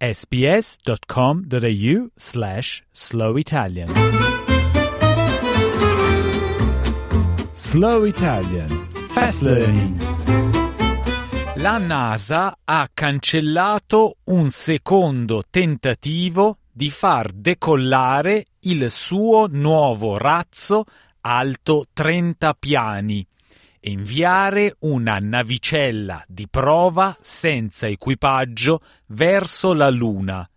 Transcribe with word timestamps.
sbs.com.au 0.00 1.96
slash 2.16 2.82
slow 2.90 3.36
Italian. 3.36 3.88
Slow 7.52 8.06
Italian. 8.06 8.88
Fast 9.10 9.42
Learning. 9.42 10.00
La 11.56 11.76
NASA 11.76 12.56
ha 12.64 12.88
cancellato 12.94 14.16
un 14.24 14.48
secondo 14.48 15.42
tentativo 15.50 16.56
di 16.72 16.88
far 16.90 17.32
decollare 17.32 18.46
il 18.60 18.90
suo 18.90 19.46
nuovo 19.50 20.16
razzo 20.16 20.84
alto 21.20 21.84
30 21.92 22.54
piani 22.54 23.26
inviare 23.80 24.76
una 24.80 25.18
navicella 25.18 26.22
di 26.26 26.46
prova 26.48 27.16
senza 27.20 27.86
equipaggio 27.86 28.80
verso 29.06 29.72
la 29.72 29.88
Luna, 29.88 30.48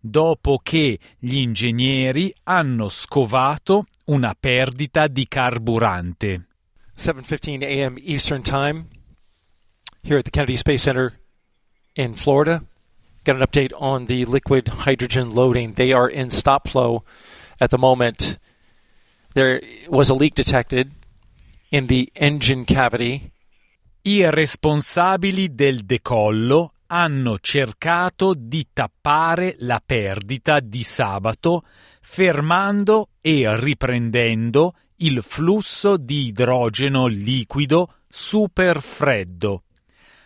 dopo 0.00 0.60
che 0.62 0.98
gli 1.18 1.36
ingegneri 1.36 2.34
hanno 2.44 2.88
scovato 2.88 3.86
una 4.06 4.34
perdita 4.38 5.06
di 5.06 5.26
carburante. 5.28 6.48
7:15 6.96 7.62
a.m. 7.62 7.96
Eastern 7.98 8.42
Time 8.42 8.86
here 10.02 10.18
at 10.18 10.24
the 10.24 10.30
Kennedy 10.30 10.56
Space 10.56 10.82
Center 10.82 11.18
in 11.94 12.14
Florida. 12.14 12.62
Got 13.24 13.36
an 13.36 13.42
update 13.42 13.72
on 13.78 14.04
the 14.06 14.24
liquid 14.26 14.68
hydrogen 14.68 15.32
loading. 15.32 15.74
They 15.74 15.92
are 15.92 16.10
in 16.10 16.30
stop 16.30 16.68
flow 16.68 17.04
at 17.58 17.70
the 17.70 17.78
moment. 17.78 18.38
There 19.32 19.60
was 19.88 20.10
a 20.10 20.14
leak 20.14 20.34
detected 20.34 20.92
in 21.74 21.86
the 21.86 22.08
engine 22.12 22.64
cavity. 22.64 23.32
I 24.02 24.30
responsabili 24.30 25.54
del 25.56 25.84
decollo 25.84 26.74
hanno 26.86 27.38
cercato 27.40 28.32
di 28.36 28.68
tappare 28.72 29.56
la 29.58 29.82
perdita 29.84 30.60
di 30.60 30.84
sabato 30.84 31.64
fermando 32.00 33.08
e 33.20 33.44
riprendendo 33.58 34.74
il 34.98 35.20
flusso 35.26 35.96
di 35.96 36.26
idrogeno 36.26 37.06
liquido 37.06 37.94
super 38.08 38.80
freddo, 38.80 39.64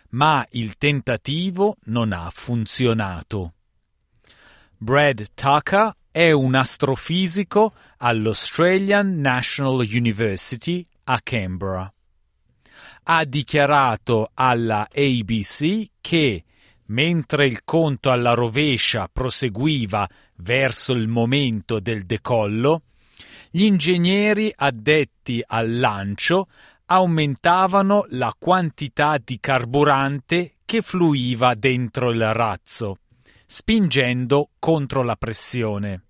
ma 0.09 0.45
il 0.51 0.77
tentativo 0.77 1.77
non 1.85 2.13
ha 2.13 2.29
funzionato. 2.31 3.53
Brad 4.77 5.25
Tucker 5.33 5.95
è 6.11 6.29
un 6.29 6.53
astrofisico 6.53 7.73
all'Australian 7.97 9.19
National 9.19 9.79
University 9.91 10.85
a 11.09 11.19
Canberra. 11.23 11.91
Ha 13.03 13.25
dichiarato 13.25 14.29
alla 14.35 14.87
ABC 14.91 15.87
che, 15.99 16.43
mentre 16.85 17.47
il 17.47 17.63
conto 17.63 18.11
alla 18.11 18.33
rovescia 18.33 19.09
proseguiva 19.11 20.07
verso 20.37 20.93
il 20.93 21.07
momento 21.07 21.79
del 21.79 22.05
decollo, 22.05 22.83
gli 23.49 23.63
ingegneri 23.63 24.53
addetti 24.55 25.43
al 25.45 25.77
lancio 25.79 26.47
aumentavano 26.85 28.05
la 28.09 28.33
quantità 28.37 29.17
di 29.23 29.39
carburante 29.39 30.57
che 30.63 30.81
fluiva 30.81 31.55
dentro 31.55 32.11
il 32.11 32.33
razzo, 32.33 32.99
spingendo 33.45 34.51
contro 34.59 35.01
la 35.01 35.15
pressione. 35.15 36.08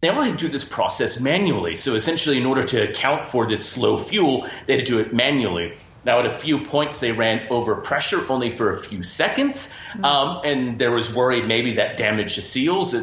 They 0.00 0.10
only 0.10 0.30
had 0.30 0.38
to 0.38 0.46
do 0.46 0.52
this 0.52 0.64
process 0.64 1.18
manually. 1.18 1.76
So 1.76 1.94
essentially, 1.94 2.36
in 2.36 2.46
order 2.46 2.62
to 2.62 2.90
account 2.90 3.26
for 3.26 3.46
this 3.46 3.66
slow 3.66 3.96
fuel, 3.96 4.48
they 4.66 4.76
had 4.76 4.86
to 4.86 4.92
do 4.92 4.98
it 4.98 5.14
manually. 5.14 5.78
Now, 6.04 6.20
at 6.20 6.26
a 6.26 6.30
few 6.30 6.60
points, 6.60 7.00
they 7.00 7.10
ran 7.10 7.48
over 7.50 7.74
pressure 7.76 8.24
only 8.30 8.48
for 8.48 8.70
a 8.70 8.78
few 8.78 9.02
seconds, 9.02 9.70
um, 10.04 10.40
and 10.44 10.78
there 10.78 10.92
was 10.92 11.12
worry 11.12 11.42
maybe 11.42 11.74
that 11.74 11.96
damaged 11.96 12.38
the 12.38 12.42
seals. 12.42 12.94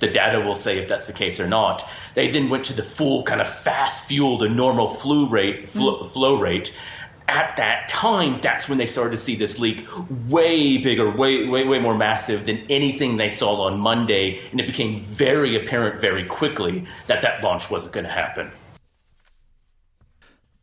The 0.00 0.06
data 0.08 0.40
will 0.40 0.56
say 0.56 0.78
if 0.78 0.88
that's 0.88 1.06
the 1.06 1.12
case 1.12 1.40
or 1.40 1.46
not. 1.46 1.88
They 2.14 2.30
then 2.30 2.50
went 2.50 2.64
to 2.64 2.74
the 2.74 2.82
full 2.82 3.22
kind 3.22 3.40
of 3.40 3.48
fast 3.48 4.04
fuel, 4.04 4.36
the 4.36 4.48
normal 4.48 4.88
flow 4.88 5.28
rate, 5.28 5.68
fl- 5.68 6.02
flow 6.02 6.38
rate, 6.40 6.74
at 7.32 7.56
that 7.56 7.88
time, 7.88 8.40
that's 8.40 8.68
when 8.68 8.78
they 8.78 8.86
started 8.86 9.12
to 9.12 9.16
see 9.16 9.36
this 9.36 9.58
leak 9.58 9.86
way 10.28 10.76
bigger, 10.76 11.08
way, 11.08 11.48
way, 11.48 11.64
way 11.64 11.78
more 11.78 11.96
massive 11.96 12.44
than 12.44 12.58
anything 12.68 13.16
they 13.16 13.30
saw 13.30 13.62
on 13.62 13.78
Monday. 13.80 14.40
And 14.50 14.60
it 14.60 14.66
became 14.66 15.00
very 15.00 15.56
apparent 15.56 15.98
very 15.98 16.24
quickly 16.26 16.86
that 17.06 17.22
that 17.22 17.42
launch 17.42 17.70
wasn't 17.70 17.94
going 17.94 18.06
to 18.06 18.12
happen. 18.12 18.50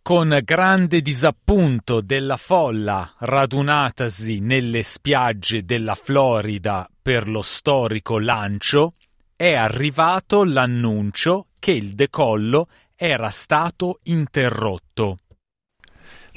Con 0.02 0.40
grande 0.44 1.02
disappunto 1.02 2.02
della 2.02 2.38
folla 2.38 3.14
radunatasi 3.20 4.40
nelle 4.40 4.82
spiagge 4.82 5.66
della 5.66 5.94
Florida 5.94 6.90
per 7.02 7.28
lo 7.28 7.42
storico 7.42 8.18
lancio, 8.18 8.94
è 9.36 9.54
arrivato 9.54 10.44
l'annuncio 10.44 11.48
che 11.60 11.72
il 11.72 11.94
decollo 11.94 12.68
era 12.96 13.30
stato 13.30 14.00
interrotto. 14.04 15.20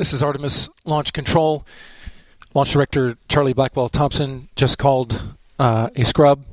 This 0.03 0.13
is 0.13 0.21
Artemis 0.21 0.69
Launch 0.85 1.13
Control. 1.13 1.65
Launch 2.55 2.73
Director 2.73 3.17
Charlie 3.29 3.53
Blackwell 3.53 3.89
Thompson 3.89 4.49
just 4.57 4.77
called 4.77 5.37
uh, 5.61 5.91
a 5.95 6.05
scrub 6.05 6.45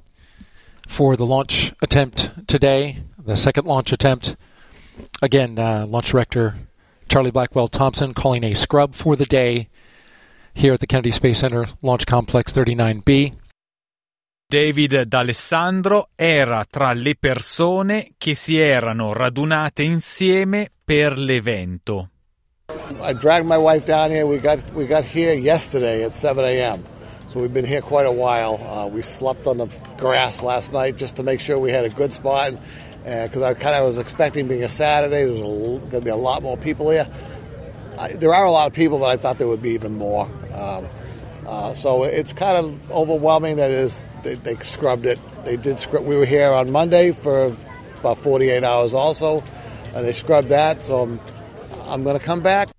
for 0.88 1.16
the 1.16 1.26
launch 1.26 1.74
attempt 1.82 2.30
today, 2.48 3.02
the 3.18 3.36
second 3.36 3.66
launch 3.66 3.92
attempt. 3.92 4.36
Again, 5.24 5.58
uh, 5.58 5.88
Launch 5.88 6.12
Director 6.12 6.60
Charlie 7.08 7.32
Blackwell 7.32 7.68
Thompson 7.68 8.14
calling 8.14 8.44
a 8.44 8.54
scrub 8.54 8.94
for 8.94 9.16
the 9.16 9.26
day 9.26 9.68
here 10.54 10.74
at 10.74 10.80
the 10.80 10.86
Kennedy 10.86 11.10
Space 11.10 11.40
Center 11.40 11.70
Launch 11.82 12.06
Complex 12.06 12.54
39B. 12.54 13.34
David 14.48 15.06
D'Alessandro 15.06 16.10
era 16.16 16.68
tra 16.70 16.94
le 16.94 17.16
persone 17.16 18.12
che 18.20 18.36
si 18.36 18.60
erano 18.60 19.12
radunate 19.12 19.82
insieme 19.82 20.70
per 20.86 21.18
l'evento. 21.18 22.10
I 23.02 23.14
dragged 23.14 23.48
my 23.48 23.58
wife 23.58 23.88
down 23.88 24.12
here. 24.12 24.28
We 24.28 24.38
got 24.38 24.60
we 24.74 24.86
got 24.86 25.04
here 25.04 25.34
yesterday 25.34 26.04
at 26.04 26.14
7 26.14 26.44
a.m. 26.46 26.84
So 27.28 27.40
we've 27.40 27.54
been 27.54 27.66
here 27.66 27.82
quite 27.82 28.06
a 28.06 28.12
while. 28.12 28.62
Uh, 28.62 28.88
we 28.88 29.02
slept 29.02 29.48
on 29.48 29.58
the 29.58 29.66
grass 29.98 30.44
last 30.44 30.72
night 30.72 30.96
just 30.96 31.16
to 31.16 31.24
make 31.24 31.40
sure 31.40 31.58
we 31.58 31.72
had 31.72 31.86
a 31.86 31.90
good 31.90 32.14
spot. 32.14 32.54
Because 33.04 33.42
uh, 33.42 33.48
I 33.48 33.54
kind 33.56 33.76
of 33.76 33.88
was 33.88 33.98
expecting 33.98 34.48
being 34.48 34.64
a 34.64 34.70
Saturday, 34.70 35.26
there's 35.26 35.80
going 35.80 35.90
to 35.90 36.02
be 36.02 36.10
a 36.12 36.16
lot 36.16 36.44
more 36.44 36.58
people 36.58 36.92
here. 36.92 37.08
I, 37.98 38.12
there 38.14 38.34
are 38.34 38.46
a 38.46 38.52
lot 38.52 38.68
of 38.68 38.74
people, 38.74 39.00
but 39.00 39.10
I 39.10 39.18
thought 39.18 39.40
there 39.40 39.48
would 39.48 39.64
be 39.64 39.72
even 39.72 39.96
more. 39.96 40.26
Um, 40.54 40.86
uh, 41.48 41.74
so 41.74 42.04
it's 42.04 42.34
kind 42.34 42.66
of 42.66 42.92
overwhelming 42.92 43.56
that 43.56 43.72
it 43.72 43.78
is 43.78 44.06
they, 44.24 44.36
they 44.36 44.56
scrubbed 44.58 45.08
it. 45.08 45.18
They 45.44 45.58
did 45.58 45.80
scrub. 45.80 46.06
We 46.06 46.18
were 46.18 46.26
here 46.26 46.52
on 46.52 46.72
Monday 46.72 47.14
for 47.14 47.56
about 48.00 48.20
48 48.20 48.64
hours 48.64 48.94
also, 48.94 49.44
and 49.96 50.06
they 50.06 50.14
scrubbed 50.14 50.50
that. 50.50 50.84
So 50.84 51.02
I'm, 51.04 51.20
I'm 51.90 52.04
to 52.04 52.20
come 52.20 52.42
back. 52.42 52.70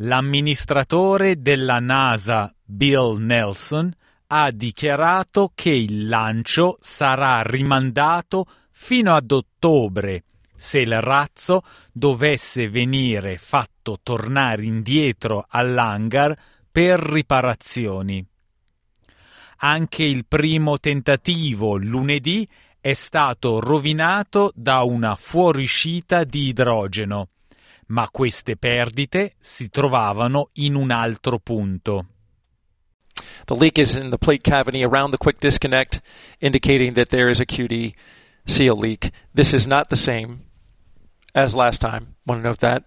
L'amministratore 0.00 1.40
della 1.40 1.80
NASA, 1.80 2.54
Bill 2.62 3.16
Nelson, 3.18 3.92
ha 4.28 4.50
dichiarato 4.50 5.52
che 5.54 5.70
il 5.70 6.06
lancio 6.06 6.76
sarà 6.80 7.42
rimandato 7.42 8.46
fino 8.70 9.14
ad 9.14 9.32
ottobre 9.32 10.24
se 10.54 10.80
il 10.80 11.00
razzo 11.00 11.62
dovesse 11.92 12.68
venire 12.68 13.38
fatto 13.38 13.98
tornare 14.02 14.64
indietro 14.64 15.46
all'hangar 15.48 16.36
per 16.70 17.00
riparazioni. 17.00 18.24
Anche 19.60 20.02
il 20.04 20.26
primo 20.26 20.78
tentativo 20.78 21.76
lunedì 21.76 22.46
è 22.80 22.92
stato 22.92 23.60
rovinato 23.60 24.52
da 24.54 24.82
una 24.82 25.16
fuoriuscita 25.16 26.24
di 26.24 26.48
idrogeno, 26.48 27.28
ma 27.88 28.08
queste 28.10 28.56
perdite 28.56 29.34
si 29.38 29.68
trovavano 29.70 30.50
in 30.54 30.74
un 30.74 30.90
altro 30.90 31.38
punto. 31.38 32.06
The 33.46 33.54
leak 33.54 33.78
is 33.78 33.96
in 33.96 34.10
the 34.10 34.18
plate 34.18 34.42
cavity 34.42 34.84
around 34.84 35.10
the 35.10 35.18
quick 35.18 35.40
disconnect, 35.40 36.00
indicating 36.40 36.94
that 36.94 37.10
there 37.10 37.28
is 37.28 37.40
a 37.40 37.46
QD 37.46 37.94
seal 38.46 38.76
leak. 38.76 39.10
This 39.34 39.52
is 39.52 39.66
not 39.66 39.88
the 39.88 39.96
same 39.96 40.44
as 41.34 41.54
last 41.54 41.80
time. 41.80 42.16
Want 42.26 42.42
to 42.42 42.48
note 42.48 42.60
that. 42.60 42.84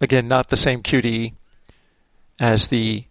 Again, 0.00 0.28
not 0.28 0.48
the 0.48 0.56
same 0.56 0.82
QD 0.82 1.34
as 2.38 2.68
the 2.68 3.06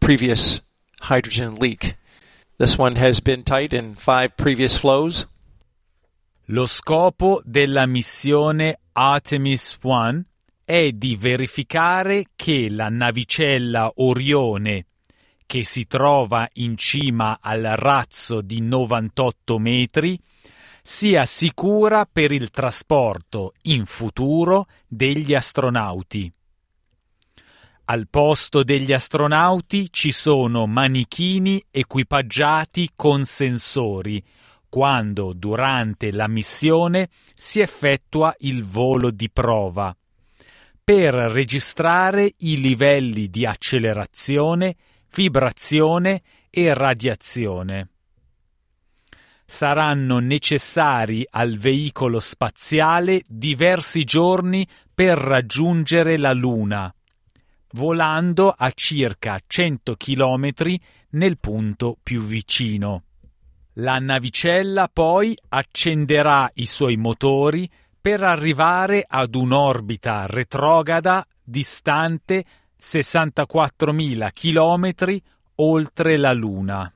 previous 0.00 0.60
hydrogen 1.02 1.56
leak. 1.56 1.96
This 2.58 2.76
one 2.76 2.96
has 2.96 3.20
been 3.20 3.42
tight 3.42 3.72
in 3.72 3.94
five 3.94 4.36
previous 4.36 4.76
flows. 4.76 5.26
Lo 6.48 6.66
scopo 6.66 7.42
della 7.44 7.86
missione 7.86 8.76
Artemis 8.92 9.78
1 9.82 10.24
è 10.68 10.92
di 10.92 11.16
verificare 11.16 12.26
che 12.36 12.68
la 12.68 12.90
navicella 12.90 13.90
Orione, 13.96 14.84
che 15.46 15.64
si 15.64 15.86
trova 15.86 16.46
in 16.56 16.76
cima 16.76 17.38
al 17.40 17.62
razzo 17.62 18.42
di 18.42 18.60
98 18.60 19.58
metri, 19.58 20.20
sia 20.82 21.24
sicura 21.24 22.04
per 22.04 22.32
il 22.32 22.50
trasporto 22.50 23.54
in 23.62 23.86
futuro 23.86 24.66
degli 24.86 25.32
astronauti. 25.32 26.30
Al 27.86 28.06
posto 28.10 28.62
degli 28.62 28.92
astronauti 28.92 29.88
ci 29.90 30.12
sono 30.12 30.66
manichini 30.66 31.64
equipaggiati 31.70 32.90
con 32.94 33.24
sensori 33.24 34.22
quando 34.68 35.32
durante 35.32 36.12
la 36.12 36.28
missione 36.28 37.08
si 37.34 37.60
effettua 37.60 38.34
il 38.40 38.66
volo 38.66 39.10
di 39.10 39.30
prova 39.30 39.96
per 40.88 41.12
registrare 41.12 42.32
i 42.38 42.58
livelli 42.58 43.28
di 43.28 43.44
accelerazione, 43.44 44.74
vibrazione 45.14 46.22
e 46.48 46.72
radiazione. 46.72 47.90
Saranno 49.44 50.18
necessari 50.18 51.26
al 51.28 51.58
veicolo 51.58 52.20
spaziale 52.20 53.22
diversi 53.26 54.04
giorni 54.04 54.66
per 54.94 55.18
raggiungere 55.18 56.16
la 56.16 56.32
Luna, 56.32 56.90
volando 57.72 58.48
a 58.48 58.70
circa 58.70 59.38
100 59.46 59.94
km 59.94 60.50
nel 61.10 61.36
punto 61.36 61.98
più 62.02 62.22
vicino. 62.22 63.02
La 63.74 63.98
navicella 63.98 64.88
poi 64.90 65.36
accenderà 65.50 66.50
i 66.54 66.64
suoi 66.64 66.96
motori 66.96 67.70
per 68.08 68.22
arrivare 68.22 69.04
ad 69.06 69.34
un'orbita 69.34 70.24
retrograda 70.24 71.26
distante 71.44 72.42
64.000 72.80 74.30
km 74.32 75.20
oltre 75.56 76.16
la 76.16 76.32
Luna. 76.32 76.90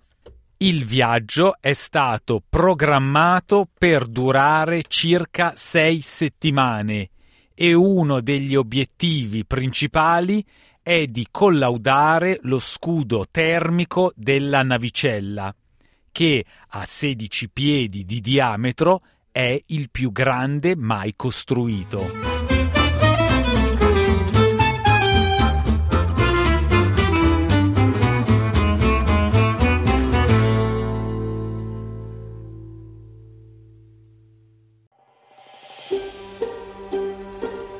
Il 0.56 0.86
viaggio 0.86 1.56
è 1.60 1.74
stato 1.74 2.42
programmato 2.48 3.68
per 3.76 4.06
durare 4.06 4.84
circa 4.88 5.52
sei 5.54 6.00
settimane 6.00 7.10
e 7.52 7.74
uno 7.74 8.22
degli 8.22 8.54
obiettivi 8.54 9.44
principali 9.44 10.42
è 10.82 11.04
di 11.04 11.28
collaudare 11.30 12.38
lo 12.44 12.58
scudo 12.58 13.26
termico 13.30 14.14
della 14.16 14.62
navicella 14.62 15.54
che 16.12 16.44
a 16.68 16.84
16 16.84 17.50
piedi 17.50 18.04
di 18.04 18.20
diametro 18.20 19.02
è 19.32 19.60
il 19.68 19.88
più 19.90 20.12
grande 20.12 20.76
mai 20.76 21.14
costruito. 21.16 22.20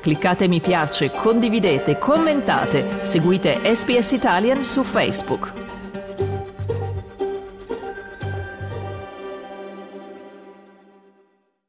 Cliccate 0.01 0.49
mi 0.49 0.59
piace, 0.59 1.11
condividete, 1.11 1.97
commentate, 1.97 3.05
seguite 3.05 3.73
SPS 3.73 4.11
Italian 4.11 4.63
su 4.65 4.83
Facebook. 4.83 5.62